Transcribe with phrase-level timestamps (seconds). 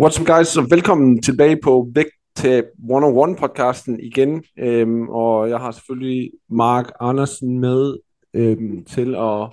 [0.00, 4.44] What's up guys, og velkommen tilbage på Vægtab 101 podcasten igen.
[4.58, 7.96] Øhm, og jeg har selvfølgelig Mark Andersen med
[8.34, 9.48] øhm, til at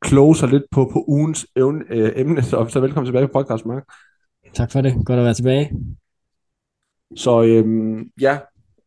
[0.00, 2.42] kloge sig lidt på, på ugens evne, øh, emne.
[2.42, 3.84] Så, så velkommen tilbage på podcasten, Mark.
[4.54, 5.06] Tak for det.
[5.06, 5.70] Godt at være tilbage.
[7.16, 8.38] Så øhm, ja,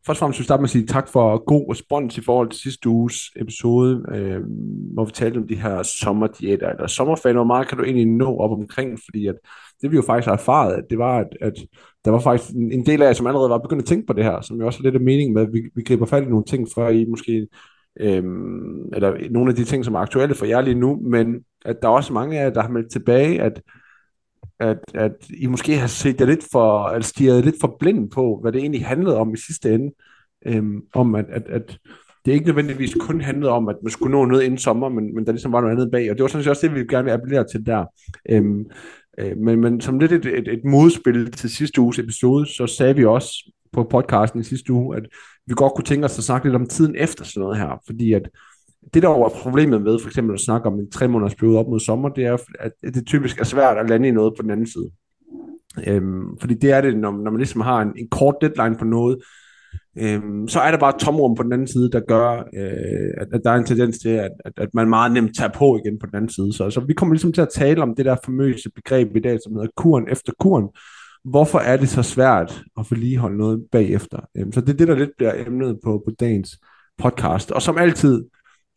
[0.06, 2.50] først og fremmest vil jeg starte med at sige tak for god respons i forhold
[2.50, 4.40] til sidste uges episode, øh,
[4.94, 7.34] hvor vi talte om de her sommerdiæter, eller sommerferie.
[7.34, 8.98] Hvor meget kan du egentlig nå op omkring?
[9.04, 9.36] Fordi at
[9.82, 11.52] det vi jo faktisk har erfaret, at det var, at, at
[12.04, 14.12] der var faktisk en, en del af jer, som allerede var begyndt at tænke på
[14.12, 16.22] det her, som jo også er lidt af mening med, at vi, vi griber fat
[16.22, 17.48] i nogle ting, før I måske,
[18.00, 21.76] øhm, eller nogle af de ting, som er aktuelle for jer lige nu, men at
[21.82, 23.62] der er også mange af jer, der har meldt tilbage, at
[24.60, 28.38] at, at I måske har set jer lidt for, altså stirret lidt for blind på,
[28.42, 29.94] hvad det egentlig handlede om i sidste ende.
[30.46, 31.78] Øhm, om at, at, at
[32.24, 35.26] det ikke nødvendigvis kun handlede om, at man skulle nå noget inden sommer, men, men
[35.26, 36.10] der ligesom var noget andet bag.
[36.10, 37.84] Og det var sådan set også det, vi gerne vil appellere til der.
[38.30, 38.66] Øhm,
[39.18, 42.96] øh, men, men som lidt et, et, et modspil til sidste uges episode, så sagde
[42.96, 45.02] vi også på podcasten i sidste uge, at
[45.46, 47.82] vi godt kunne tænke os at snakke lidt om tiden efter sådan noget her.
[47.86, 48.28] Fordi at
[48.94, 51.68] det der var problemet med for eksempel at snakke om en tre måneders periode op
[51.68, 54.50] mod sommer, det er, at det typisk er svært at lande i noget på den
[54.50, 54.90] anden side.
[55.86, 58.84] Øhm, fordi det er det, når, når man ligesom har en, en kort deadline på
[58.84, 59.18] noget,
[59.98, 63.28] øhm, så er der bare et tomrum på den anden side, der gør, øh, at,
[63.32, 65.98] at der er en tendens til, at, at, at man meget nemt tager på igen
[65.98, 66.52] på den anden side.
[66.52, 69.38] Så, så vi kommer ligesom til at tale om det der famøse begreb i dag,
[69.44, 70.68] som hedder kuren efter kuren.
[71.24, 74.18] Hvorfor er det så svært at vedligeholde noget bagefter?
[74.36, 76.58] Øhm, så det er det, der lidt bliver emnet på, på dagens
[76.98, 77.50] podcast.
[77.52, 78.24] Og som altid,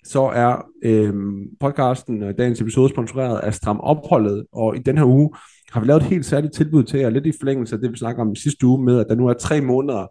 [0.06, 5.06] så er øhm, podcasten og dagens episode sponsoreret af Stram Opholdet, og i den her
[5.06, 5.30] uge
[5.72, 7.98] har vi lavet et helt særligt tilbud til jer, lidt i forlængelse af det, vi
[7.98, 10.08] snakker om sidste uge med, at der nu er tre måneder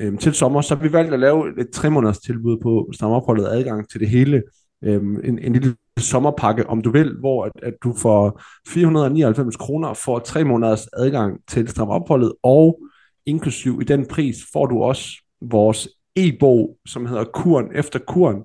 [0.00, 3.12] øhm, til sommer, så har vi valgt at lave et tre måneders tilbud på Stram
[3.12, 4.42] adgang til det hele,
[4.84, 9.94] øhm, en, en lille sommerpakke, om du vil, hvor at, at du får 499 kroner
[9.94, 12.80] for tre måneders adgang til stramopholdet, og
[13.26, 15.08] inklusiv i den pris får du også
[15.40, 18.42] vores e-bog, som hedder Kuren efter Kuren,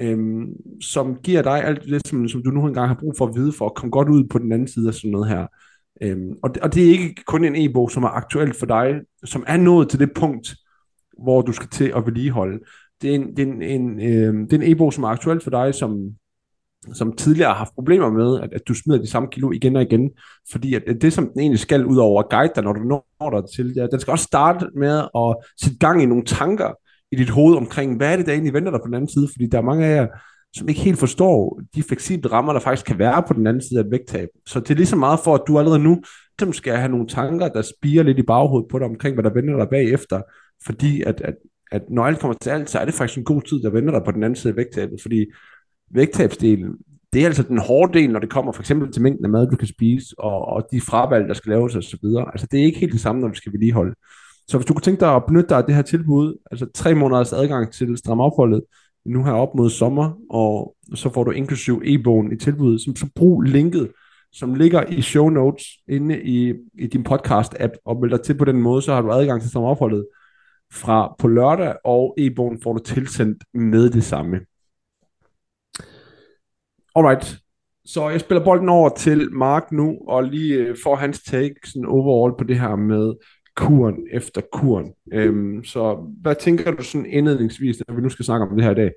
[0.00, 0.46] øhm,
[0.80, 3.52] som giver dig alt det, som, som du nu engang har brug for at vide,
[3.52, 5.46] for at komme godt ud på den anden side af sådan noget her.
[6.02, 9.00] Øhm, og, det, og det er ikke kun en e-bog, som er aktuel for dig,
[9.24, 10.54] som er nået til det punkt,
[11.22, 12.58] hvor du skal til at vedligeholde.
[13.02, 15.40] Det er en, det er en, en, øh, det er en e-bog, som er aktuel
[15.40, 16.10] for dig, som,
[16.92, 19.82] som tidligere har haft problemer med, at, at du smider de samme kilo igen og
[19.82, 20.10] igen,
[20.50, 22.80] fordi at, at det, som den egentlig skal ud over at guide dig, når du
[22.80, 26.70] når dig til, ja, den skal også starte med at sætte gang i nogle tanker,
[27.12, 29.28] i dit hoved omkring, hvad er det, der egentlig venter dig på den anden side?
[29.32, 30.06] Fordi der er mange af jer,
[30.56, 33.80] som ikke helt forstår de fleksible rammer, der faktisk kan være på den anden side
[33.80, 34.28] af et vægttab.
[34.46, 36.02] Så det er lige så meget for, at du allerede nu
[36.40, 39.34] dem skal have nogle tanker, der spiger lidt i baghovedet på dig omkring, hvad der
[39.34, 40.20] venter dig bagefter.
[40.66, 41.34] Fordi at, at,
[41.72, 43.92] at når alt kommer til alt, så er det faktisk en god tid, der venter
[43.92, 45.02] dig på den anden side af vægttabet.
[45.02, 45.26] Fordi
[45.90, 46.76] vægttabsdelen,
[47.12, 49.50] det er altså den hårde del, når det kommer for eksempel til mængden af mad,
[49.50, 52.06] du kan spise, og, og de fravalg, der skal laves osv.
[52.32, 53.94] Altså det er ikke helt det samme, når du skal vedligeholde.
[54.48, 56.94] Så hvis du kunne tænke dig at benytte dig af det her tilbud, altså tre
[56.94, 58.62] måneders adgang til stramopholdet,
[59.06, 63.06] nu her op mod sommer, og så får du inklusiv e-bogen i tilbuddet, så, så
[63.14, 63.90] brug linket,
[64.32, 68.44] som ligger i show notes inde i, i din podcast-app, og meld dig til på
[68.44, 70.06] den måde, så har du adgang til stram opholdet
[70.74, 74.40] fra på lørdag, og e-bogen får du tilsendt med det samme.
[76.96, 77.36] Alright,
[77.84, 81.86] så jeg spiller bolden over til Mark nu, og lige øh, får hans take sådan
[81.86, 83.14] overall på det her med
[83.56, 84.92] kuren efter kuren.
[85.12, 88.70] Øhm, så hvad tænker du sådan indledningsvis, når vi nu skal snakke om det her
[88.70, 88.90] i dag?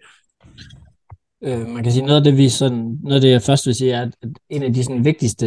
[1.44, 3.76] Øh, man kan sige, noget af det, vi sådan, noget af det, jeg først vil
[3.76, 5.46] sige, er, at en af de sådan, vigtigste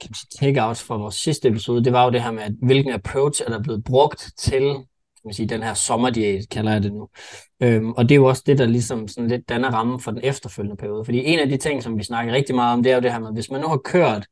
[0.00, 2.54] kan man sige, takeouts fra vores sidste episode, det var jo det her med, at
[2.62, 4.74] hvilken approach er der blevet brugt til
[5.24, 7.08] man sige, den her sommerdiæt, kalder jeg det nu.
[7.62, 10.20] Øhm, og det er jo også det, der ligesom sådan lidt danner rammen for den
[10.22, 11.04] efterfølgende periode.
[11.04, 13.12] Fordi en af de ting, som vi snakker rigtig meget om, det er jo det
[13.12, 14.26] her med, hvis man nu har kørt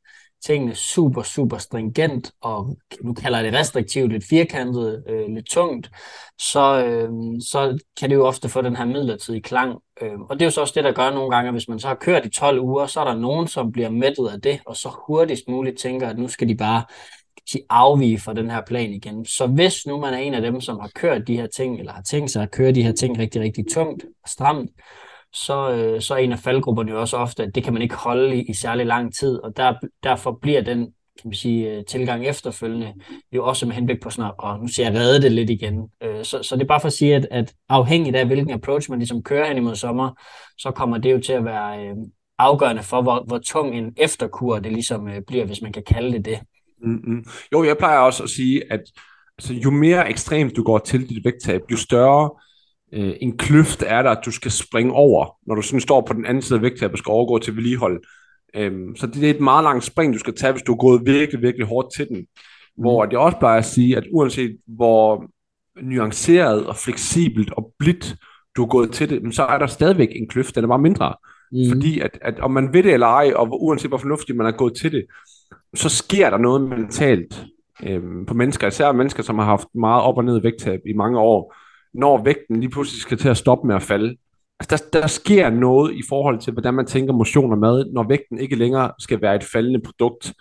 [0.44, 5.90] tingene super, super stringent, og nu kalder jeg det restriktivt, lidt firkantet, øh, lidt tungt,
[6.38, 7.08] så, øh,
[7.40, 9.78] så kan det jo ofte få den her midlertidige klang.
[10.02, 11.78] Øh, og det er jo så også det, der gør nogle gange, at hvis man
[11.78, 14.60] så har kørt i 12 uger, så er der nogen, som bliver mættet af det,
[14.66, 16.84] og så hurtigst muligt tænker, at nu skal de bare
[17.48, 19.24] sige, afvige fra den her plan igen.
[19.24, 21.92] Så hvis nu man er en af dem, som har kørt de her ting, eller
[21.92, 24.70] har tænkt sig at køre de her ting rigtig, rigtig tungt og stramt,
[25.32, 27.94] så, øh, så er en af faldgrupperne jo også ofte, at det kan man ikke
[27.94, 31.84] holde i, i særlig lang tid, og der, derfor bliver den kan man sige, øh,
[31.84, 32.94] tilgang efterfølgende,
[33.32, 35.88] jo også med henblik på sådan og nu siger jeg, redde det lidt igen.
[36.02, 38.90] Øh, så, så det er bare for at sige, at, at afhængigt af, hvilken approach
[38.90, 40.10] man ligesom kører hen imod sommer,
[40.58, 41.96] så kommer det jo til at være øh,
[42.38, 46.24] afgørende for, hvor, hvor tung en efterkur det ligesom bliver, hvis man kan kalde det
[46.24, 46.40] det.
[46.82, 47.24] Mm-hmm.
[47.52, 48.80] Jo, jeg plejer også at sige, at
[49.38, 52.30] altså, jo mere ekstremt du går til dit vægttab, jo større
[52.92, 56.12] øh, en kløft er der, at du skal springe over, når du sådan står på
[56.12, 58.02] den anden side af vægttabet og skal overgå til vedligehold.
[58.56, 61.02] Øhm, så det er et meget langt spring, du skal tage, hvis du er gået
[61.06, 62.16] virkelig, virkelig hårdt til den.
[62.16, 62.26] Mm.
[62.82, 65.24] Hvor jeg også bare at sige, at uanset hvor
[65.82, 68.14] nuanceret og fleksibelt og blidt
[68.56, 71.14] du er gået til det, så er der stadigvæk en kløft, den er meget mindre.
[71.52, 71.58] Mm.
[71.68, 74.50] Fordi at, at om man ved det eller ej, og uanset hvor fornuftigt man er
[74.50, 75.06] gået til det,
[75.74, 77.44] så sker der noget mentalt
[77.82, 81.18] øh, på mennesker, især mennesker, som har haft meget op og ned vægttab i mange
[81.18, 81.54] år,
[81.94, 84.16] når vægten lige pludselig skal til at stoppe med at falde.
[84.60, 88.08] Altså, der, der sker noget i forhold til, hvordan man tænker motion og mad, når
[88.08, 90.32] vægten ikke længere skal være et faldende produkt.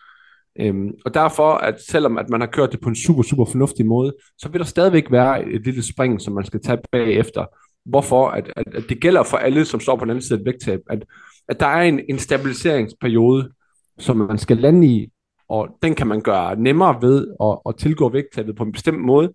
[0.59, 3.85] Øhm, og derfor, at selvom at man har kørt det på en super, super fornuftig
[3.85, 7.45] måde, så vil der stadigvæk være et lille spring, som man skal tage bagefter.
[7.85, 8.27] Hvorfor?
[8.27, 10.79] At, at, at det gælder for alle, som står på den anden side af vægttab,
[10.89, 11.05] at,
[11.47, 13.51] at der er en, en stabiliseringsperiode,
[13.99, 15.07] som man skal lande i,
[15.49, 19.31] og den kan man gøre nemmere ved at, at tilgå vægttabet på en bestemt måde,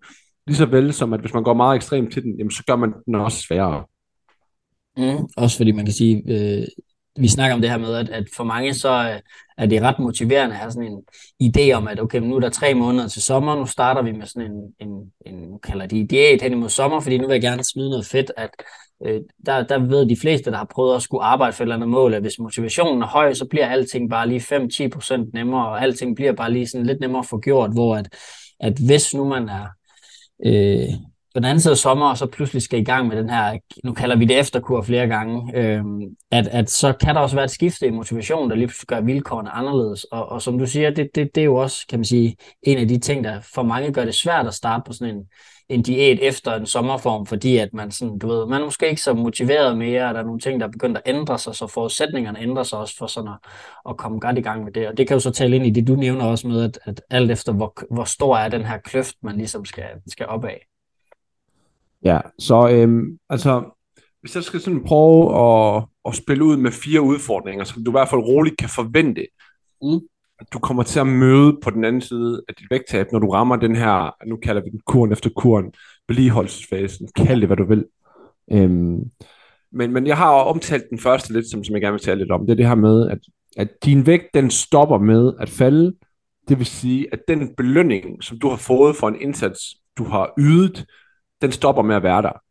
[0.47, 2.75] lige så vel som at hvis man går meget ekstremt til den, jamen, så gør
[2.75, 3.83] man den også sværere.
[4.97, 6.67] Mm, også fordi man kan sige, øh,
[7.19, 9.21] vi snakker om det her med, at, at for mange så
[9.59, 11.03] øh, er det ret motiverende at have sådan en
[11.43, 14.25] idé om, at okay, nu er der tre måneder til sommer, nu starter vi med
[14.25, 17.63] sådan en, en, en kalder de diæt hen imod sommer, fordi nu vil jeg gerne
[17.63, 18.49] smide noget fedt, at
[19.05, 21.75] øh, der, der ved de fleste, der har prøvet at skulle arbejde for et eller
[21.75, 25.81] andet mål, at hvis motivationen er høj, så bliver alting bare lige 5-10% nemmere, og
[25.81, 28.13] alting bliver bare lige sådan lidt nemmere at få gjort, hvor at,
[28.59, 29.65] at hvis nu man er
[30.45, 30.89] øh,
[31.35, 33.57] på den anden side af sommer, og så pludselig skal i gang med den her,
[33.83, 35.83] nu kalder vi det efterkur flere gange, øh,
[36.31, 39.49] at, at så kan der også være et skifte i motivation, der lige gør vilkårene
[39.49, 40.03] anderledes.
[40.03, 42.77] Og, og som du siger, det, det, det er jo også, kan man sige, en
[42.77, 45.23] af de ting, der for mange gør det svært at starte på sådan en,
[45.69, 49.01] en diæt efter en sommerform, fordi at man sådan, du ved, man er måske ikke
[49.01, 51.67] så motiveret mere, og der er nogle ting, der er begyndt at ændre sig, så
[51.67, 53.49] forudsætningerne ændrer sig også for sådan at,
[53.89, 54.87] at komme godt i gang med det.
[54.87, 57.01] Og det kan jo så tale ind i det, du nævner også med, at, at
[57.09, 60.67] alt efter, hvor, hvor stor er den her kløft, man ligesom skal, skal op af.
[62.05, 63.63] Ja, så øhm, altså,
[64.21, 67.97] hvis jeg skal sådan prøve at, at spille ud med fire udfordringer, som du i
[67.97, 69.27] hvert fald roligt kan forvente,
[69.81, 69.99] mm.
[70.39, 73.29] at du kommer til at møde på den anden side af dit vægttab, når du
[73.29, 75.73] rammer den her, nu kalder vi den kuren efter kuren,
[76.07, 77.85] vedligeholdelsesfasen, kald det hvad du vil.
[78.51, 78.99] Øhm,
[79.71, 82.31] men, men jeg har omtalt den første lidt, som, som jeg gerne vil tale lidt
[82.31, 83.19] om, det er det her med, at,
[83.57, 85.93] at din vægt, den stopper med at falde,
[86.47, 90.33] det vil sige, at den belønning, som du har fået for en indsats, du har
[90.39, 90.85] ydet,
[91.45, 92.41] den stopper med at være der.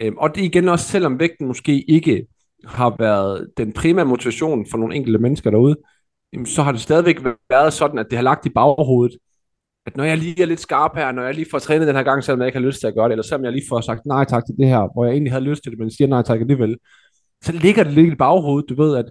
[0.00, 2.26] Øhm, og det igen også, selvom vægten måske ikke
[2.64, 5.76] har været den primære motivation for nogle enkelte mennesker derude,
[6.32, 9.16] jamen, så har det stadigvæk været sådan, at det har lagt i baghovedet,
[9.86, 12.02] at når jeg lige er lidt skarp her, når jeg lige får trænet den her
[12.02, 13.80] gang, selvom jeg ikke har lyst til at gøre det, eller selvom jeg lige får
[13.80, 16.08] sagt nej tak til det her, hvor jeg egentlig havde lyst til det, men siger
[16.08, 16.76] nej tak alligevel,
[17.44, 19.04] så ligger det lidt i baghovedet, du ved, at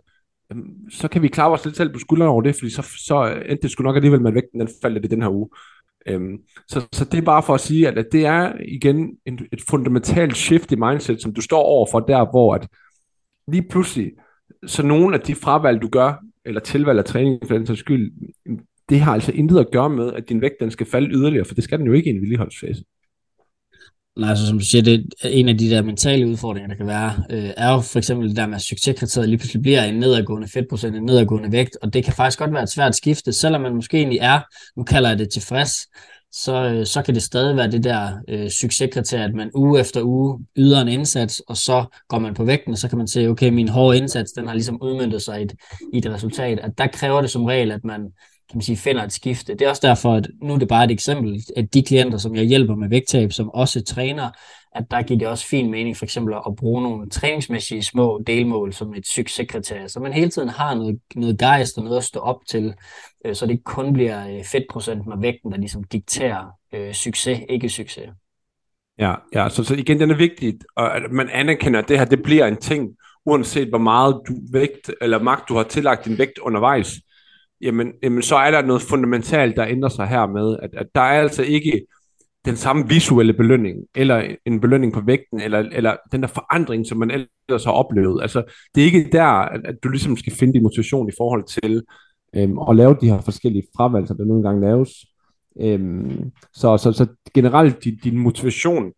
[0.49, 3.43] jamen, så kan vi klare os lidt selv på skuldrene over det, fordi så, så
[3.49, 5.49] endte det sgu nok alligevel med, vægten den faldt i den her uge.
[6.07, 6.37] Øhm,
[6.67, 9.61] så, så det er bare for at sige, at, at det er igen en, et
[9.69, 12.67] fundamentalt shift i mindset, som du står overfor der, hvor at
[13.47, 14.11] lige pludselig,
[14.65, 16.13] så nogle af de fravalg, du gør,
[16.45, 18.11] eller tilvalg af træning for den sags skyld,
[18.89, 21.55] det har altså intet at gøre med, at din vægt den skal falde yderligere, for
[21.55, 22.83] det skal den jo ikke i en vedligeholdsfase.
[24.21, 26.87] Nej, altså som du siger, det er en af de der mentale udfordringer, der kan
[26.87, 29.99] være, øh, er jo for eksempel det der med, at succeskriteriet lige pludselig bliver en
[29.99, 33.61] nedadgående fedtprocent, en nedadgående vægt, og det kan faktisk godt være et svært skifte, selvom
[33.61, 34.39] man måske egentlig er,
[34.77, 35.73] nu kalder jeg det tilfreds,
[36.31, 40.01] så, øh, så kan det stadig være det der øh, succeskriterie, at man uge efter
[40.03, 43.27] uge yder en indsats, og så går man på vægten, og så kan man se,
[43.27, 45.53] okay, min hårde indsats, den har ligesom udmyndtet sig i et,
[45.93, 48.01] i et resultat, at der kræver det som regel, at man
[48.51, 49.53] kan man sige, finder et skifte.
[49.53, 52.35] Det er også derfor, at nu er det bare et eksempel, at de klienter, som
[52.35, 54.29] jeg hjælper med vægttab, som også træner,
[54.75, 58.73] at der giver det også fin mening for eksempel at bruge nogle træningsmæssige små delmål
[58.73, 62.19] som et succeskriterie, så man hele tiden har noget, noget gejst og noget at stå
[62.19, 62.73] op til,
[63.25, 67.39] øh, så det ikke kun bliver øh, fedtprocenten og vægten, der ligesom dikterer øh, succes,
[67.49, 68.09] ikke succes.
[68.99, 72.05] Ja, ja så, så igen, den er vigtigt, og at man anerkender, at det her
[72.05, 72.89] det bliver en ting,
[73.25, 76.93] uanset hvor meget du vægt eller magt du har tillagt din vægt undervejs
[77.61, 81.01] jamen, jamen så er der noget fundamentalt, der ændrer sig her med, at, at der
[81.01, 81.85] er altså ikke
[82.45, 86.97] den samme visuelle belønning, eller en belønning på vægten, eller, eller den der forandring, som
[86.97, 88.21] man ellers har oplevet.
[88.21, 88.43] Altså,
[88.75, 91.83] det er ikke der, at, at du ligesom skal finde din motivation i forhold til
[92.35, 94.89] øhm, at lave de her forskellige fravalg, som der nogle gange laves.
[95.61, 98.91] Øhm, så, så, så generelt din, din motivation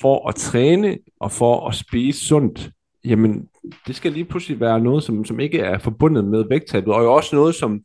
[0.00, 2.70] for at træne og for at spise sundt,
[3.04, 3.48] jamen
[3.86, 7.12] det skal lige pludselig være noget, som, som ikke er forbundet med vægttabet, og jo
[7.12, 7.80] også noget, som,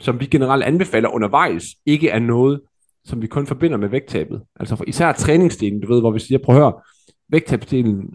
[0.00, 2.60] som vi generelt anbefaler undervejs, ikke er noget,
[3.04, 4.42] som vi kun forbinder med vægttabet.
[4.60, 6.72] Altså for især træningsdelen, du ved, hvor vi siger, prøv at høre,
[7.28, 8.14] vægttabsdelen,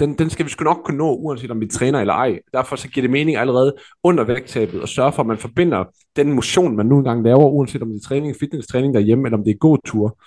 [0.00, 2.38] den, den skal vi sgu nok kunne nå, uanset om vi træner eller ej.
[2.52, 5.84] Derfor så giver det mening allerede under vægttabet at sørge for, at man forbinder
[6.16, 9.44] den motion, man nu engang laver, uanset om det er træning, fitness-træning derhjemme, eller om
[9.44, 10.18] det er god tur.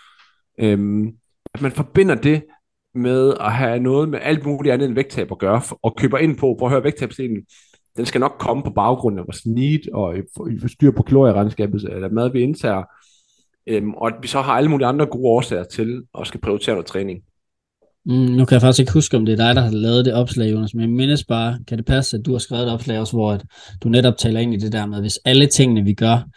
[0.60, 1.08] Øhm,
[1.53, 2.43] at man forbinder det
[2.96, 6.38] med at have noget med alt muligt andet end vægttab at gøre, og køber ind
[6.38, 7.38] på, prøv at høre vægttabsdelen,
[7.98, 10.16] den skal nok komme på baggrund af vores need, og
[10.68, 12.84] styr på kalorieregnskabet, eller mad vi indtager,
[13.68, 16.76] øhm, og at vi så har alle mulige andre gode årsager til at skal prioritere
[16.76, 17.22] noget træning.
[18.06, 20.14] Mm, nu kan jeg faktisk ikke huske, om det er dig, der har lavet det
[20.14, 23.00] opslag, Jonas, men jeg mindes bare, kan det passe, at du har skrevet et opslag
[23.00, 23.46] også, hvor at
[23.84, 26.28] du netop taler ind i det der med, hvis alle tingene, vi gør,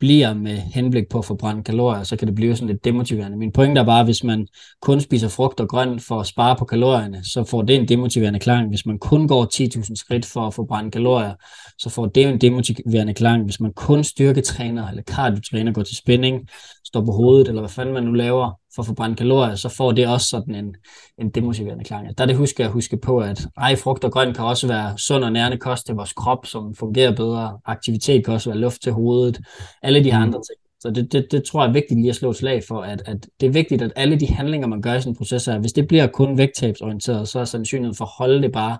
[0.00, 3.36] bliver med henblik på at forbrænde kalorier, så kan det blive sådan lidt demotiverende.
[3.36, 4.46] Min pointe er bare, at hvis man
[4.80, 8.38] kun spiser frugt og grønt for at spare på kalorierne, så får det en demotiverende
[8.38, 8.68] klang.
[8.68, 11.34] Hvis man kun går 10.000 skridt for at forbrænde kalorier,
[11.78, 13.44] så får det en demotiverende klang.
[13.44, 16.48] Hvis man kun styrketræner eller kardiotræner, går til spænding,
[16.84, 19.92] står på hovedet, eller hvad fanden man nu laver for at forbrænde kalorier, så får
[19.92, 20.74] det også sådan en,
[21.18, 22.18] en demotiverende klang.
[22.18, 24.66] Der er det husker jeg at huske på, at ej, frugt og grønt kan også
[24.66, 27.58] være sund og nærende kost til vores krop, som fungerer bedre.
[27.64, 29.40] Aktivitet kan også være luft til hovedet.
[29.82, 30.24] Alle de her mm.
[30.24, 30.58] andre ting.
[30.80, 33.02] Så det, det, det tror jeg er vigtigt lige at slå et slag for, at,
[33.06, 35.58] at det er vigtigt, at alle de handlinger, man gør i sådan en proces, er,
[35.58, 38.78] hvis det bliver kun vægttabsorienteret, så er sandsynligheden for at holde det bare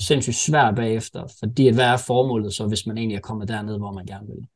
[0.00, 3.92] sindssygt svært bagefter, fordi hvad er formålet så, hvis man egentlig er kommet derned, hvor
[3.92, 4.46] man gerne vil?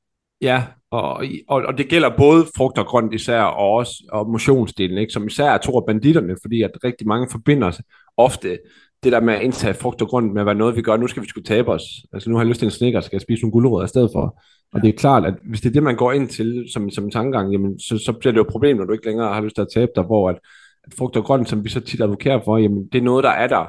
[0.40, 4.98] Ja, og, og, og det gælder både frugt og grønt især, og også og motionsdelen,
[4.98, 5.12] ikke?
[5.12, 7.80] som især er to af banditterne, fordi at rigtig mange forbinder
[8.16, 8.58] ofte
[9.02, 11.06] det der med at indtage frugt og grønt med at være noget, vi gør, nu
[11.06, 11.82] skal vi skulle tabe os.
[12.12, 14.10] Altså nu har jeg lyst til en snikker, skal jeg spise nogle gulerødder i stedet
[14.14, 14.42] for.
[14.72, 17.10] Og det er klart, at hvis det er det, man går ind til som, som
[17.10, 19.54] tankegang, jamen, så, så bliver det jo et problem, når du ikke længere har lyst
[19.54, 20.38] til at tabe dig, hvor at,
[20.84, 23.30] at frugt og grønt, som vi så tit advokerer for, jamen, det er noget, der
[23.30, 23.66] er der,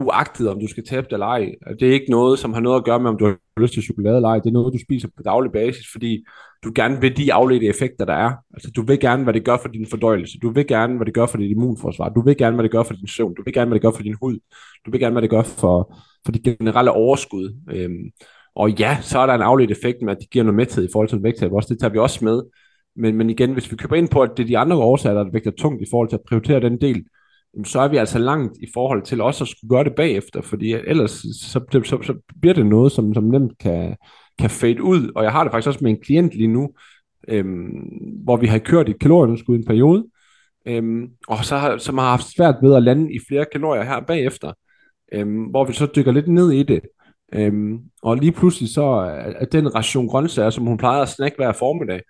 [0.00, 1.54] uagtet om du skal tabe dig eller ej.
[1.80, 3.82] Det er ikke noget, som har noget at gøre med, om du har lyst til
[3.82, 4.38] chokolade eller ej.
[4.38, 6.24] Det er noget, du spiser på daglig basis, fordi
[6.64, 8.32] du gerne vil de afledte effekter, der er.
[8.54, 10.38] Altså, du vil gerne, hvad det gør for din fordøjelse.
[10.38, 12.08] Du vil gerne, hvad det gør for dit immunforsvar.
[12.08, 13.34] Du vil gerne, hvad det gør for din søvn.
[13.34, 14.38] Du vil gerne, hvad det gør for din hud.
[14.86, 17.56] Du vil gerne, hvad det gør for, for dit generelle overskud.
[17.72, 18.10] Øhm,
[18.54, 20.88] og ja, så er der en afledt effekt med, at det giver noget mæthed i
[20.92, 21.52] forhold til vægttab.
[21.52, 22.42] Også det tager vi også med.
[22.96, 25.30] Men, men igen, hvis vi køber ind på, at det er de andre årsager, der
[25.32, 27.04] vægter tungt i forhold til at prioritere den del,
[27.64, 30.72] så er vi altså langt i forhold til også at skulle gøre det bagefter, fordi
[30.72, 33.96] ellers så, så, så, bliver det noget, som, som nemt kan,
[34.38, 35.12] kan fade ud.
[35.14, 36.70] Og jeg har det faktisk også med en klient lige nu,
[37.28, 37.70] øhm,
[38.24, 40.06] hvor vi har kørt et kalorieunderskud i en periode,
[40.66, 44.00] øhm, og så har, som har haft svært ved at lande i flere kalorier her
[44.00, 44.52] bagefter,
[45.12, 46.80] øhm, hvor vi så dykker lidt ned i det.
[47.32, 48.84] Øhm, og lige pludselig så
[49.38, 52.00] er den ration grøntsager, som hun plejede at snakke hver formiddag,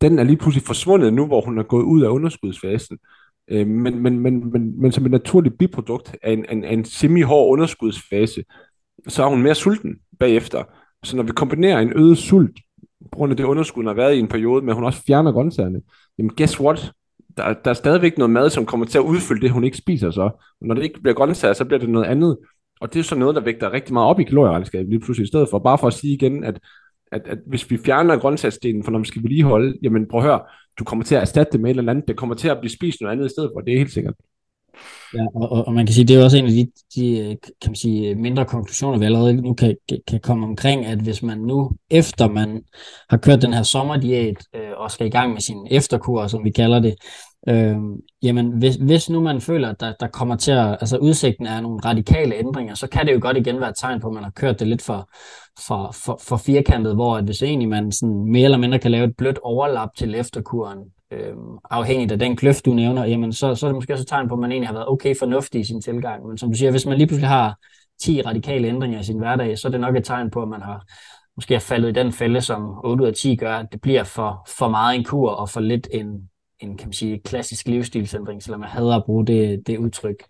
[0.00, 2.98] den er lige pludselig forsvundet nu, hvor hun er gået ud af underskudsfasen.
[3.48, 7.52] Øh, men, men, men, men, men som et naturligt biprodukt af en, en, en semi-hård
[7.52, 8.44] underskudsfase,
[9.08, 10.62] så er hun mere sulten bagefter.
[11.04, 12.60] Så når vi kombinerer en øget sult,
[13.02, 15.32] på grund af det underskud, hun har været i en periode, men hun også fjerner
[15.32, 15.80] grøntsagerne,
[16.18, 16.92] jamen guess what?
[17.36, 20.10] Der, der er stadigvæk noget mad, som kommer til at udfylde det, hun ikke spiser
[20.10, 20.22] så.
[20.60, 22.38] Og når det ikke bliver grøntsager, så bliver det noget andet.
[22.80, 25.28] Og det er så noget, der vægter rigtig meget op i kalorieregnskabet lige pludselig, i
[25.28, 26.60] stedet for bare for at sige igen, at,
[27.12, 30.40] at, at hvis vi fjerner grøntsagsdelen, for når vi skal vedligeholde, jamen prøv at høre,
[30.78, 32.08] du kommer til at erstatte det med et eller andet.
[32.08, 34.14] Det kommer til at blive spist noget andet i stedet for, det er helt sikkert.
[35.14, 37.74] Ja, og, og man kan sige, det er også en af de, de kan man
[37.74, 39.76] sige, mindre konklusioner, vi allerede nu kan,
[40.08, 42.62] kan komme omkring, at hvis man nu, efter man
[43.10, 46.50] har kørt den her sommerdiæt, øh, og skal i gang med sin efterkur, som vi
[46.50, 46.94] kalder det,
[47.48, 47.76] øh,
[48.22, 51.60] jamen hvis, hvis nu man føler, at der, der kommer til at, altså udsigten er
[51.60, 54.24] nogle radikale ændringer, så kan det jo godt igen være et tegn på, at man
[54.24, 55.10] har kørt det lidt for,
[55.66, 59.04] for, for, for firkantet, hvor at hvis egentlig man sådan mere eller mindre kan lave
[59.04, 60.78] et blødt overlap til efterkuren,
[61.12, 61.34] øh,
[61.70, 64.28] afhængigt af den kløft, du nævner, jamen så, så er det måske også et tegn
[64.28, 66.26] på, at man egentlig har været okay fornuftig i sin tilgang.
[66.26, 67.58] Men som du siger, hvis man lige pludselig har
[68.02, 70.62] 10 radikale ændringer i sin hverdag, så er det nok et tegn på, at man
[70.62, 70.84] har
[71.36, 74.04] måske er faldet i den fælde, som 8 ud af 10 gør, at det bliver
[74.04, 76.06] for, for meget en kur og for lidt en,
[76.60, 80.24] en kan man sige, klassisk livsstilsændring, selvom jeg hader at bruge det, det udtryk.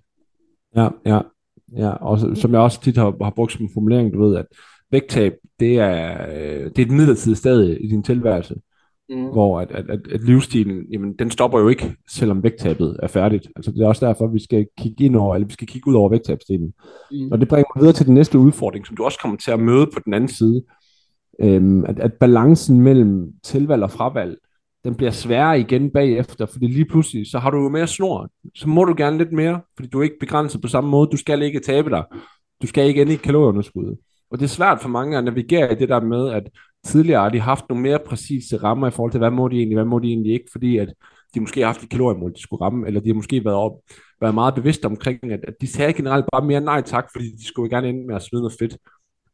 [0.76, 1.20] Ja, ja,
[1.76, 4.46] ja, og som jeg også tit har, har brugt som formulering, du ved, at
[4.90, 8.54] vægttab, det er, øh, det er et midlertidigt stadie i din tilværelse,
[9.16, 9.24] mm.
[9.24, 13.48] hvor at, at, at, at livsstilen, jamen, den stopper jo ikke, selvom vægttabet er færdigt.
[13.56, 15.94] Altså, det er også derfor, vi skal kigge ind over, eller vi skal kigge ud
[15.94, 16.72] over vægttabsdelen.
[17.12, 17.32] Mm.
[17.32, 19.60] Og det bringer mig videre til den næste udfordring, som du også kommer til at
[19.60, 20.62] møde på den anden side.
[21.40, 24.36] Øhm, at, at balancen mellem tilvalg og fravalg,
[24.84, 28.28] den bliver sværere igen bagefter, fordi lige pludselig, så har du jo mere snor.
[28.54, 31.08] Så må du gerne lidt mere, fordi du er ikke begrænset på samme måde.
[31.12, 32.04] Du skal ikke tabe dig.
[32.62, 33.98] Du skal ikke ind i kalorieunderskuddet.
[34.30, 36.42] Og det er svært for mange at navigere i det der med, at
[36.84, 39.76] tidligere har de haft nogle mere præcise rammer i forhold til, hvad må de egentlig,
[39.76, 40.94] hvad må de egentlig ikke, fordi at
[41.34, 43.72] de måske har haft et kaloriemål, de skulle ramme, eller de har måske været, op,
[44.20, 47.46] været meget bevidste omkring, at, at de sagde generelt bare mere nej tak, fordi de
[47.46, 48.76] skulle gerne ind med at smide noget fedt.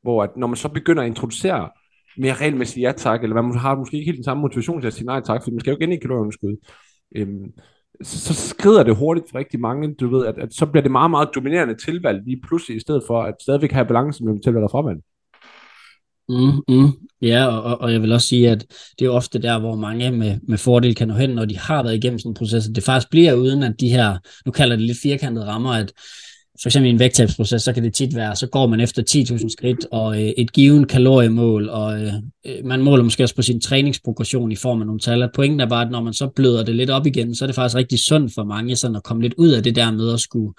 [0.02, 1.70] Hvor at når man så begynder at introducere
[2.18, 4.94] mere regelmæssigt ja tak, eller man har måske ikke helt den samme motivation til at
[4.94, 6.56] sige nej tak, fordi man skal jo igen i kalorieunderskud.
[7.16, 7.52] Øhm,
[8.02, 10.90] så, så skrider det hurtigt for rigtig mange, du ved, at, at så bliver det
[10.90, 14.64] meget, meget dominerende tilvalg lige pludselig, i stedet for at stadigvæk have balancen mellem tilvalg
[14.64, 15.00] og fravalg.
[16.28, 16.92] Mm, mm.
[17.22, 18.66] Ja, og, og jeg vil også sige, at
[18.98, 21.82] det er ofte der, hvor mange med, med fordel kan nå hen, når de har
[21.82, 24.76] været igennem sådan en proces, at det faktisk bliver uden at de her, nu kalder
[24.76, 25.92] det lidt firkantede rammer, at
[26.62, 29.48] for eksempel i en vægttabsproces, så kan det tit være, så går man efter 10.000
[29.48, 32.12] skridt og øh, et givet kaloriemål, og øh,
[32.46, 35.22] øh, man måler måske også på sin træningsprogression i form af nogle tal.
[35.22, 37.46] At pointen er bare, at når man så bløder det lidt op igen, så er
[37.46, 40.12] det faktisk rigtig sundt for mange sådan at komme lidt ud af det der med
[40.12, 40.52] at skulle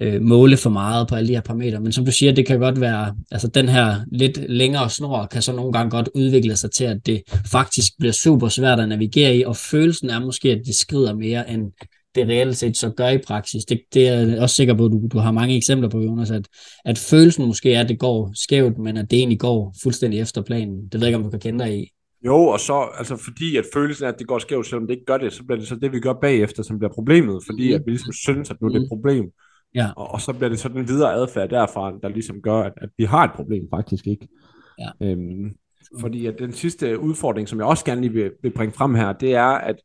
[0.00, 1.80] øh, måle for meget på alle de her parametre.
[1.80, 5.42] Men som du siger, det kan godt være, altså den her lidt længere snor kan
[5.42, 9.36] så nogle gange godt udvikle sig til, at det faktisk bliver super svært at navigere
[9.36, 11.62] i, og følelsen er måske, at det skrider mere end
[12.14, 13.64] det reelt set så gør i praksis.
[13.64, 16.30] Det, det er jeg også sikker på, at du, du har mange eksempler på, Jonas,
[16.30, 16.48] at,
[16.84, 20.42] at følelsen måske er, at det går skævt, men at det egentlig går fuldstændig efter
[20.42, 20.88] planen.
[20.88, 21.90] Det ved jeg ikke, om du kan kende dig i.
[22.26, 25.04] Jo, og så, altså fordi at følelsen er, at det går skævt, selvom det ikke
[25.04, 27.74] gør det, så bliver det så det, vi gør bagefter, som bliver problemet, fordi mm.
[27.74, 28.88] at vi ligesom synes, at nu er det et mm.
[28.88, 29.24] problem.
[29.74, 29.90] Ja.
[29.96, 32.88] Og, og så bliver det så den videre adfærd derfra, der ligesom gør, at, at
[32.98, 34.28] vi har et problem faktisk ikke.
[34.78, 34.90] Ja.
[35.02, 35.52] Øhm,
[36.00, 39.12] fordi at den sidste udfordring, som jeg også gerne lige vil, vil bringe frem her,
[39.12, 39.76] det er, at,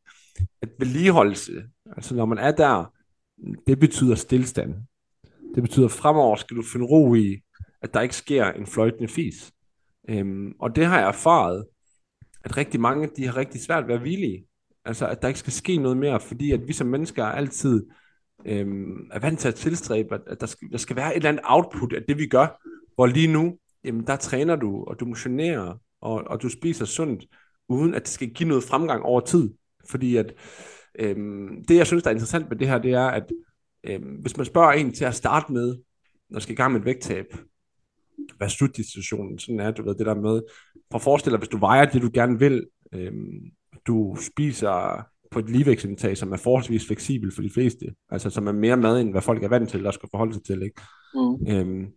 [0.62, 1.52] at vedligeholdelse
[1.96, 2.94] Altså når man er der,
[3.68, 4.76] det betyder stillstand.
[5.56, 7.38] Det betyder, at fremover skal du finde ro i,
[7.82, 9.52] at der ikke sker en fløjtende fis.
[10.10, 11.66] Øhm, og det har jeg erfaret,
[12.44, 14.44] at rigtig mange, de har rigtig svært ved at hvile i.
[14.86, 17.86] Altså, at der ikke skal ske noget mere, fordi at vi som mennesker altid
[18.46, 21.30] øhm, er vant til at tilstræbe, at, at der, skal, der skal være et eller
[21.30, 22.62] andet output af det, vi gør.
[22.96, 27.26] Hvor lige nu, jamen, der træner du, og du motionerer, og, og du spiser sundt,
[27.70, 29.54] uden at det skal give noget fremgang over tid.
[29.90, 30.34] Fordi at
[31.00, 33.32] Øhm, det, jeg synes, der er interessant med det her, det er, at
[33.84, 35.78] øhm, hvis man spørger en til at starte med,
[36.30, 37.26] når skal i gang med et vægttab,
[38.38, 40.42] hvad slutdestinationen sådan er, du ved, det der med,
[40.92, 43.42] for at forestille dig, hvis du vejer det, du gerne vil, øhm,
[43.88, 48.52] du spiser på et ligevægtsindtag, som er forholdsvis fleksibel for de fleste, altså som er
[48.52, 50.82] mere mad, end hvad folk er vant til, og skal forholde sig til, ikke?
[51.14, 51.52] Mm.
[51.52, 51.88] Øhm,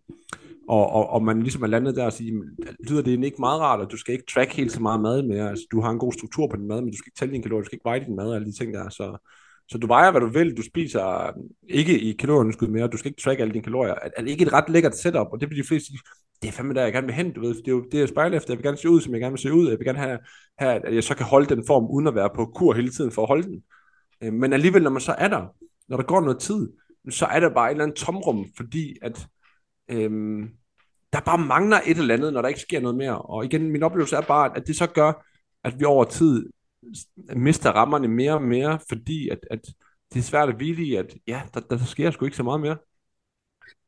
[0.67, 2.43] og, og, og man ligesom er landet der og siger,
[2.89, 5.49] lyder det ikke meget rart, at du skal ikke track helt så meget mad mere,
[5.49, 7.43] altså du har en god struktur på din mad, men du skal ikke tælle dine
[7.43, 9.17] kalorier, du skal ikke veje din mad og alle de ting der, så,
[9.69, 13.09] så du vejer, hvad du vil, du spiser mm, ikke i kalorieunderskud mere, du skal
[13.09, 13.93] ikke track alle dine kalorier.
[13.93, 15.99] Er, er det ikke et ret lækkert setup, og det bliver de fleste sige,
[16.41, 18.09] det er fandme der, jeg gerne vil hen, du ved, det er jo det, jeg
[18.09, 19.85] spejler efter, jeg vil gerne se ud, som jeg gerne vil se ud, jeg vil
[19.85, 20.19] gerne have,
[20.57, 23.11] have, at jeg så kan holde den form, uden at være på kur hele tiden
[23.11, 23.63] for at holde den.
[24.23, 25.47] Øh, men alligevel, når man så er der,
[25.87, 26.69] når der går noget tid,
[27.09, 29.27] så er der bare et eller andet tomrum, fordi at
[29.91, 30.49] øhm,
[31.13, 33.21] der bare mangler et eller andet, når der ikke sker noget mere.
[33.21, 35.25] Og igen, min oplevelse er bare, at det så gør,
[35.63, 36.49] at vi over tid
[37.35, 39.59] mister rammerne mere og mere, fordi at, at
[40.13, 42.61] det er svært at hvile i, at ja, der, der sker sgu ikke så meget
[42.61, 42.77] mere.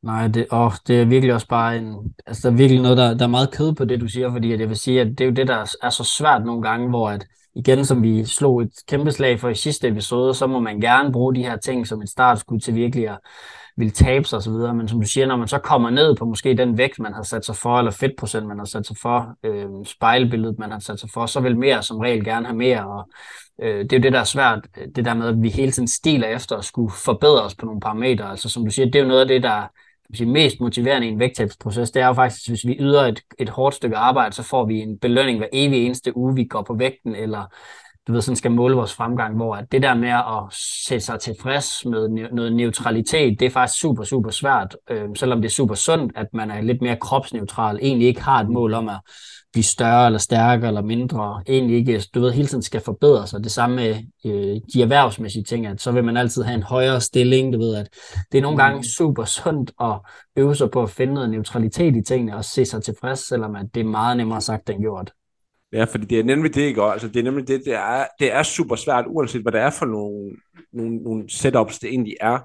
[0.02, 3.14] Nej, det, og det er virkelig også bare en, altså der er virkelig noget, der,
[3.14, 5.22] der er meget kød på det, du siger, fordi at jeg vil sige, at det
[5.22, 8.62] er jo det, der er så svært nogle gange, hvor at, igen, som vi slog
[8.62, 11.88] et kæmpe slag for i sidste episode, så må man gerne bruge de her ting
[11.88, 13.18] som et startskud til virkelig at,
[13.78, 16.58] vil tabe sig osv., men som du siger, når man så kommer ned på måske
[16.58, 19.86] den vægt, man har sat sig for, eller fedtprocent, man har sat sig for, øh,
[19.86, 23.10] spejlbilledet, man har sat sig for, så vil mere som regel gerne have mere, og
[23.62, 25.72] øh, det er jo det, der er svært, øh, det der med, at vi hele
[25.72, 28.96] tiden stiler efter at skulle forbedre os på nogle parametre, altså som du siger, det
[28.96, 29.68] er jo noget af det, der
[30.18, 33.50] sige, mest motiverende i en vægttabsproces, det er jo faktisk, hvis vi yder et, et
[33.50, 36.74] hårdt stykke arbejde, så får vi en belønning hver evig eneste uge, vi går på
[36.74, 37.54] vægten, eller
[38.08, 40.54] du ved, sådan skal måle vores fremgang, hvor at det der med at
[40.86, 45.50] sætte sig tilfreds med noget neutralitet, det er faktisk super, super svært, øh, selvom det
[45.50, 48.90] er super sundt, at man er lidt mere kropsneutral, egentlig ikke har et mål om
[48.90, 49.00] at
[49.54, 53.44] blive større eller stærkere eller mindre, egentlig ikke, du ved, hele tiden skal forbedre sig.
[53.44, 57.02] Det samme med øh, de erhvervsmæssige ting, at så vil man altid have en højere
[57.02, 57.90] stilling, du ved, at
[58.32, 58.84] det er nogle gange mm.
[58.84, 60.00] super sundt at
[60.38, 63.66] øve sig på at finde noget neutralitet i tingene og se sig tilfreds, selvom at
[63.74, 65.12] det er meget nemmere sagt end gjort.
[65.74, 66.82] Ja, fordi det er nemlig det, ikke?
[66.82, 69.70] Altså, det er nemlig det, det er, det er super svært, uanset hvad det er
[69.70, 70.36] for nogle,
[70.74, 72.40] nogle, nogle setups, det egentlig er,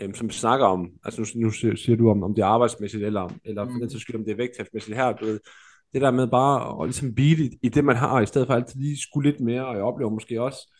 [0.00, 0.88] øhm, som vi snakker om.
[1.04, 4.16] Altså nu, nu siger du, om, om det er arbejdsmæssigt, eller, eller for den skyld,
[4.16, 5.40] om det er vægttabsmæssigt her, du ved,
[5.92, 8.54] det der med bare at ligesom blive i, i det, man har, i stedet for
[8.54, 10.74] altid lige skulle lidt mere, og jeg oplever måske også,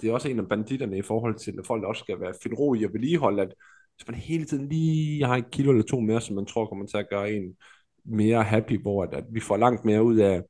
[0.00, 2.56] det er også en af banditterne i forhold til, at folk også skal være finde
[2.56, 3.54] ro i at vedligeholde, at
[3.96, 6.86] hvis man hele tiden lige har et kilo eller to mere, som man tror kommer
[6.86, 7.56] til at gøre en
[8.04, 10.42] mere happy, hvor at, at vi får langt mere ud af,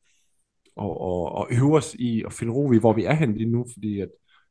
[0.77, 3.51] og, og, og øve os i at finde ro i, hvor vi er henne lige
[3.51, 4.09] nu, fordi at,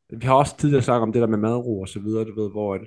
[0.10, 2.52] vi har også tidligere snakket om det der med madro og så videre, du ved,
[2.52, 2.82] hvor at,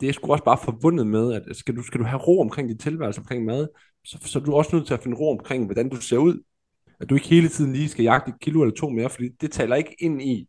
[0.00, 2.68] det er sgu også bare forbundet med, at skal du, skal du have ro omkring
[2.68, 3.68] dit tilværelse, omkring mad,
[4.04, 6.42] så, så er du også nødt til at finde ro omkring, hvordan du ser ud.
[7.00, 9.52] At du ikke hele tiden lige skal jagte et kilo eller to mere, fordi det
[9.52, 10.48] taler ikke ind i,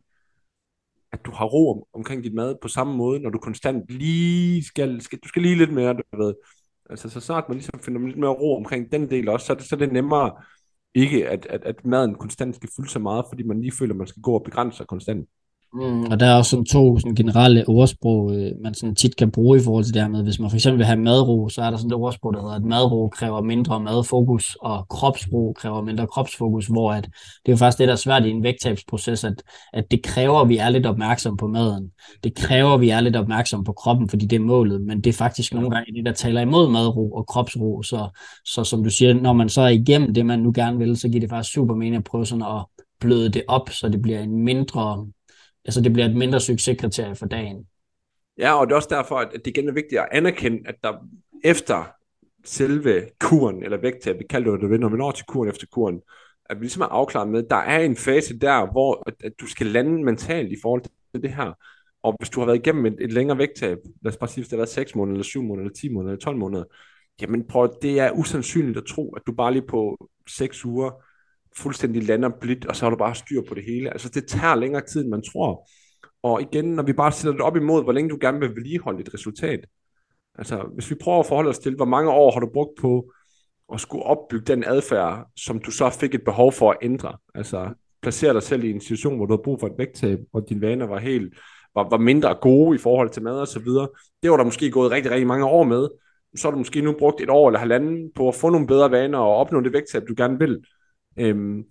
[1.11, 4.63] at du har ro om, omkring dit mad på samme måde, når du konstant lige
[4.63, 6.33] skal, skal du skal lige lidt mere, du ved.
[6.89, 9.57] Altså så snart man ligesom finder lidt mere ro omkring den del også, så er
[9.57, 10.31] det, så er det nemmere
[10.93, 13.97] ikke, at, at, at maden konstant skal fylde så meget, fordi man lige føler, at
[13.97, 15.29] man skal gå og begrænse sig konstant.
[15.75, 19.31] Mm, og der er også sådan to sådan generelle ordsprog, øh, man sådan tit kan
[19.31, 21.61] bruge i forhold til det her med, hvis man for eksempel vil have madro, så
[21.61, 25.81] er der sådan det ordsprog, der hedder, at madro kræver mindre madfokus, og kropsro kræver
[25.81, 27.11] mindre kropsfokus, hvor at det
[27.45, 30.49] er jo faktisk det, der er svært i en vægttabsproces, at, at det kræver, at
[30.49, 31.91] vi er lidt opmærksom på maden.
[32.23, 35.09] Det kræver, at vi er lidt opmærksom på kroppen, fordi det er målet, men det
[35.09, 38.89] er faktisk nogle gange det, der taler imod madro og kropsro, så, så som du
[38.89, 41.53] siger, når man så er igennem det, man nu gerne vil, så giver det faktisk
[41.53, 42.65] super mening at prøve sådan at
[42.99, 45.05] bløde det op, så det bliver en mindre
[45.65, 47.67] altså det bliver et mindre succeskriterie for dagen.
[48.37, 50.93] Ja, og det er også derfor, at det igen er vigtigt at anerkende, at der
[51.43, 51.83] efter
[52.45, 56.01] selve kuren, eller vægttab, vi kalder det det, når vi når til kuren efter kuren,
[56.49, 59.33] at vi ligesom er afklaret med, at der er en fase der, hvor at, at
[59.39, 61.53] du skal lande mentalt i forhold til det her.
[62.03, 64.49] Og hvis du har været igennem et, et længere vægttab, lad os bare sige, hvis
[64.49, 66.63] det har været 6 måneder, eller 7 måneder, eller 10 måneder, eller 12 måneder,
[67.21, 70.91] jamen prøv, det er usandsynligt at tro, at du bare lige på 6 uger
[71.57, 73.89] fuldstændig lander blidt, og så har du bare styr på det hele.
[73.89, 75.69] Altså det tager længere tid, end man tror.
[76.23, 79.01] Og igen, når vi bare sætter det op imod, hvor længe du gerne vil vedligeholde
[79.01, 79.65] et resultat.
[80.37, 83.11] Altså hvis vi prøver at forholde os til, hvor mange år har du brugt på
[83.73, 87.17] at skulle opbygge den adfærd, som du så fik et behov for at ændre.
[87.35, 90.45] Altså placere dig selv i en situation, hvor du har brug for et vægttab, og
[90.49, 91.33] dine vaner var helt
[91.75, 93.87] var, var mindre gode i forhold til mad og så videre.
[94.23, 95.87] Det var der måske gået rigtig, rigtig mange år med.
[96.35, 98.91] Så har du måske nu brugt et år eller halvanden på at få nogle bedre
[98.91, 100.59] vaner og opnå det vægttab, du gerne vil.
[101.17, 101.63] Øhm,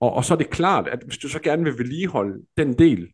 [0.00, 3.08] og, og så er det klart, at hvis du så gerne vil vedligeholde den del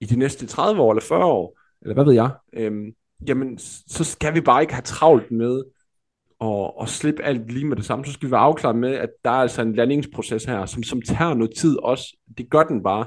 [0.00, 2.94] i de næste 30 år eller 40 år, eller hvad ved jeg, øhm,
[3.28, 5.62] jamen så skal vi bare ikke have travlt med
[6.40, 8.04] at, at slippe alt lige med det samme.
[8.04, 11.02] Så skal vi være afklaret med, at der er altså en landingsproces her, som, som
[11.02, 12.16] tager noget tid også.
[12.38, 13.06] Det gør den bare.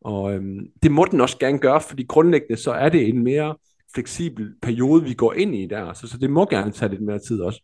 [0.00, 3.56] Og øhm, det må den også gerne gøre, fordi grundlæggende så er det en mere
[3.94, 5.92] fleksibel periode, vi går ind i der.
[5.92, 7.62] Så, så det må gerne tage lidt mere tid også.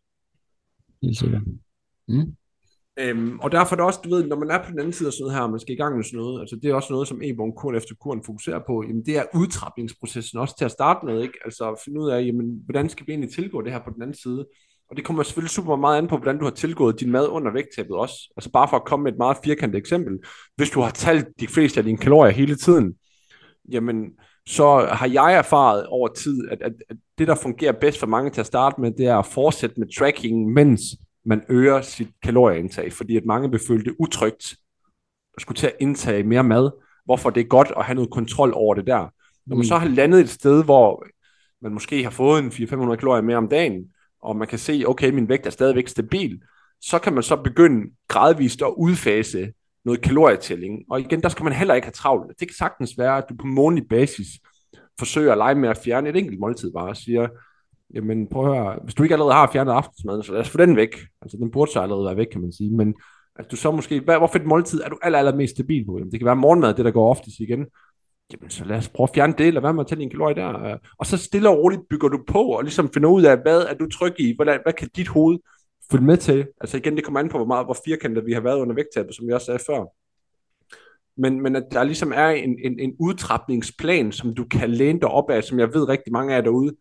[1.03, 1.43] Helt sikkert.
[2.09, 2.37] Mm.
[3.01, 5.07] Øhm, og derfor er det også, du ved, når man er på den anden side
[5.07, 6.75] af sådan noget her, og man skal i gang med sådan noget, altså det er
[6.75, 10.71] også noget, som e-bogen efter kuren fokuserer på, jamen det er udtrapningsprocessen også til at
[10.71, 11.39] starte med, ikke?
[11.45, 14.17] Altså finde ud af, jamen hvordan skal vi egentlig tilgå det her på den anden
[14.17, 14.47] side?
[14.91, 17.53] Og det kommer selvfølgelig super meget an på, hvordan du har tilgået din mad under
[17.53, 18.33] vægttabet også.
[18.37, 20.19] Altså bare for at komme med et meget firkantet eksempel.
[20.57, 22.95] Hvis du har talt de fleste af dine kalorier hele tiden,
[23.73, 24.11] jamen
[24.47, 28.31] så har jeg erfaret over tid, at, at, at det, der fungerer bedst for mange
[28.31, 30.81] til at starte med, det er at fortsætte med tracking, mens
[31.25, 34.57] man øger sit kalorieindtag, fordi at mange vil føle det utrygt
[35.37, 36.71] at skulle til at indtage mere mad,
[37.05, 39.09] hvorfor det er godt at have noget kontrol over det der.
[39.47, 39.65] Når man mm.
[39.65, 41.07] så har landet et sted, hvor
[41.63, 43.85] man måske har fået en 400-500 kalorier mere om dagen,
[44.23, 46.43] og man kan se, okay, min vægt er stadigvæk stabil,
[46.81, 49.53] så kan man så begynde gradvist at udfase
[49.85, 50.85] noget kalorietælling.
[50.91, 52.41] Og igen, der skal man heller ikke have travlt.
[52.41, 54.27] Det kan sagtens være, at du på månedlig basis
[54.99, 57.29] forsøger at lege med at fjerne et enkelt måltid bare og siger,
[57.95, 60.59] Jamen prøv at høre, hvis du ikke allerede har fjernet aftensmaden, så lad os få
[60.59, 60.97] den væk.
[61.23, 62.71] Altså den burde så allerede være væk, kan man sige.
[62.71, 62.95] Men
[63.37, 65.99] at du så måske, hvad, hvorfor et måltid er du aller, aller mest stabil på?
[65.99, 67.67] Jamen, det kan være morgenmad, det der går oftest igen.
[68.33, 70.35] Jamen så lad os prøve at fjerne det, eller hvad med at tage en kalorier
[70.35, 70.65] der.
[70.65, 73.61] Øh, og så stille og roligt bygger du på, og ligesom finder ud af, hvad
[73.61, 74.35] er du tryg i?
[74.37, 75.39] Hvordan, hvad kan dit hoved
[75.91, 76.47] følge med til?
[76.61, 79.15] Altså igen, det kommer an på, hvor meget, hvor firkantet vi har været under vægttabet,
[79.15, 79.85] som vi også sagde før.
[81.17, 85.09] Men, men at der ligesom er en, en, en udtrapningsplan, som du kan læne dig
[85.09, 86.73] op af, som jeg ved rigtig mange af jer derude,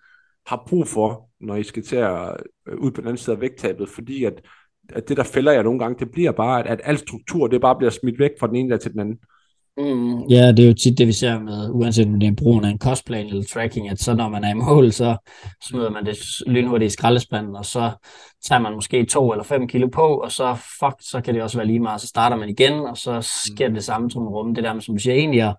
[0.46, 3.42] har brug for, når I skal til at øh, ud på den anden side af
[3.42, 4.42] vægttabet, fordi at,
[4.90, 7.62] at det, der fælder jer nogle gange, det bliver bare, at, at al struktur, det
[7.62, 9.18] bare bliver smidt væk fra den ene dag til den anden.
[9.78, 12.66] Mm, ja, det er jo tit det, vi ser med, uanset om det er brugen
[12.66, 15.18] af en kostplan eller tracking, at så når man er i mål, så
[15.64, 17.92] smider man det lynhurtigt i skraldespanden, og så
[18.46, 21.58] tager man måske to eller fem kilo på, og så, fuck, så kan det også
[21.58, 24.56] være lige meget, så starter man igen, og så sker det samme som rum.
[24.56, 25.56] Det der med, som du siger, egentlig at,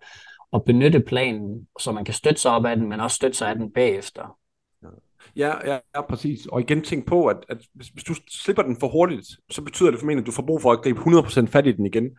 [0.53, 3.49] at benytte planen, så man kan støtte sig op af den, men også støtte sig
[3.49, 4.37] af den bagefter.
[5.37, 6.47] Ja, ja, ja, præcis.
[6.47, 9.91] Og igen tænk på, at, at hvis, hvis du slipper den for hurtigt, så betyder
[9.91, 12.11] det formentlig, at du får brug for at gribe 100% fat i den igen.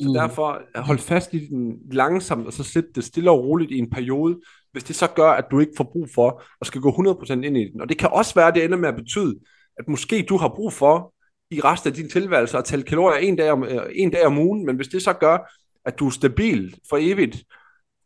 [0.00, 0.14] Så mm.
[0.14, 3.90] derfor hold fast i den langsomt, og så slip det stille og roligt i en
[3.90, 4.40] periode,
[4.72, 7.56] hvis det så gør, at du ikke får brug for at skal gå 100% ind
[7.56, 7.80] i den.
[7.80, 9.38] Og det kan også være, at det ender med at betyde,
[9.78, 11.14] at måske du har brug for
[11.50, 14.38] i resten af din tilværelse at tælle kalorier en dag, om, øh, en dag om
[14.38, 15.52] ugen, men hvis det så gør,
[15.84, 17.44] at du er stabil for evigt,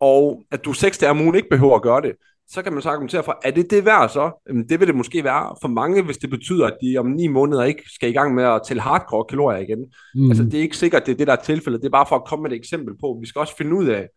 [0.00, 2.12] og at du seks dage om ugen ikke behøver at gøre det,
[2.52, 4.42] så kan man så argumentere for, er det det værd så?
[4.48, 7.26] Jamen, det vil det måske være for mange, hvis det betyder, at de om ni
[7.26, 9.92] måneder ikke skal i gang med at tælle hardcore kalorier igen.
[10.14, 10.30] Mm.
[10.30, 11.80] Altså, det er ikke sikkert, det er det, der er tilfældet.
[11.80, 13.18] Det er bare for at komme med et eksempel på.
[13.20, 14.08] Vi skal også finde ud af,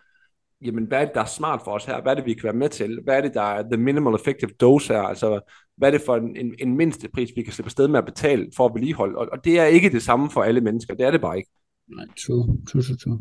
[0.61, 2.01] jamen, hvad er det, der er smart for os her?
[2.01, 2.99] Hvad er det, vi kan være med til?
[3.03, 5.01] Hvad er det, der er the minimal effective dose her?
[5.01, 5.39] Altså,
[5.77, 8.05] hvad er det for en, en, en mindste pris, vi kan slippe sted med at
[8.05, 9.17] betale for at vedligeholde?
[9.17, 10.93] Og, og det er ikke det samme for alle mennesker.
[10.95, 11.49] Det er det bare ikke.
[11.87, 13.19] Nej, true, true, true, true.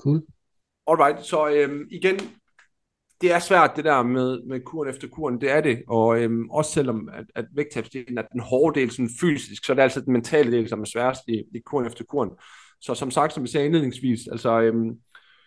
[0.00, 0.22] Cool.
[0.86, 2.18] Alright, så øhm, igen,
[3.22, 6.50] det er svært det der med, med kuren efter kuren, det er det, og øhm,
[6.50, 10.00] også selvom at, at vægttabsdelen er den hårde del sådan fysisk, så er det altså
[10.00, 12.30] den mentale del, som er sværest i, i kuren efter kuren.
[12.80, 14.90] Så som sagt, som vi sagde indledningsvis, altså øhm,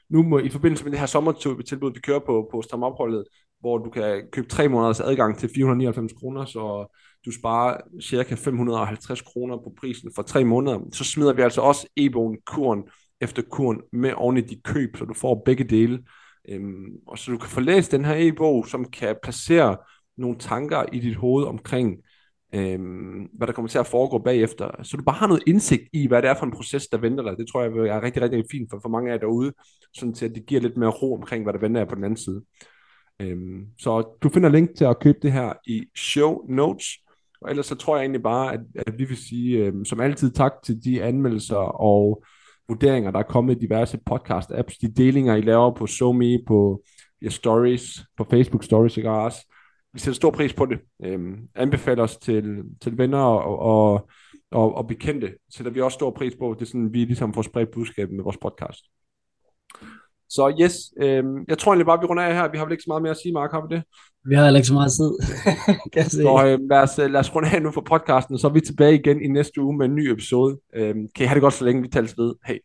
[0.10, 3.24] nu må, i forbindelse med det her sommertilbud, vi kører på, på Stramopholdet,
[3.60, 6.94] hvor du kan købe tre måneders adgang til 499 kroner, så
[7.26, 11.88] du sparer cirka 550 kroner på prisen for tre måneder, så smider vi altså også
[11.98, 12.84] e-bogen kuren
[13.22, 16.04] efter kuren med oven i dit køb, så du får begge dele.
[16.50, 19.78] Øhm, og så du kan få læst den her e-bog, som kan placere
[20.18, 21.98] nogle tanker i dit hoved omkring,
[22.56, 24.84] øhm, hvad der kommer til at foregå bagefter.
[24.84, 27.24] Så du bare har noget indsigt i, hvad det er for en proces, der venter
[27.24, 27.38] dig.
[27.38, 29.54] Det tror jeg er rigtig, rigtig fint for, for mange af jer derude,
[29.94, 32.04] sådan til at det giver lidt mere ro omkring, hvad der venter jer på den
[32.04, 32.42] anden side.
[33.22, 36.86] Øhm, så du finder link til at købe det her i show notes.
[37.42, 40.32] Og ellers så tror jeg egentlig bare, at, at vi vil sige, øhm, som altid,
[40.32, 42.24] tak til de anmeldelser og
[42.68, 46.84] vurderinger, der er kommet i diverse podcast-apps, de delinger, I laver på SoMe, på
[47.22, 49.54] ja, stories, på Facebook stories, ikke også?
[49.94, 50.80] Vi sætter stor pris på det.
[51.04, 54.10] Øhm, anbefaler os til, til venner og, og,
[54.52, 56.54] og, og bekendte, sætter vi også stor pris på.
[56.54, 58.86] Det er sådan, vi ligesom får spredt budskabet med vores podcast.
[60.30, 62.52] Så yes, øhm, jeg tror egentlig bare, vi runder af her.
[62.52, 63.84] Vi har vel ikke så meget mere at sige, Mark, har vi det?
[64.30, 65.12] Vi har heller ikke så meget tid.
[65.94, 68.48] kan jeg så øhm, lad, os, lad os runde af nu for podcasten, og så
[68.48, 70.58] er vi tilbage igen i næste uge med en ny episode.
[70.76, 72.34] Øhm, kan I have det godt så længe, vi tales ved.
[72.48, 72.60] Hej.